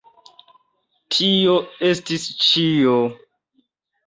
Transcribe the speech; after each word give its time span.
Tio 1.15 1.57
estis 1.91 2.27
ĉio. 2.47 2.97